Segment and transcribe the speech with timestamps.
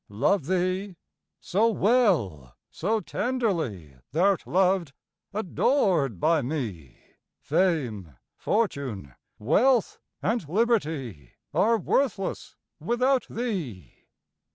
[0.09, 0.95] Love thee?
[1.39, 4.93] so well, so tenderly, Thou'rt loved,
[5.31, 6.97] adored by me,
[7.39, 13.93] Fame, fortune, wealth, and liberty, Are worthless without thee.